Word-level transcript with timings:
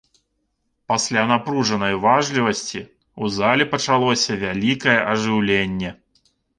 Пасля 0.91 1.21
напружанай 1.31 1.93
уважлівасці 1.99 2.79
ў 2.79 3.23
зале 3.37 3.63
пачалося 3.77 4.43
вялікае 4.49 4.99
ажыўленне. 5.15 5.99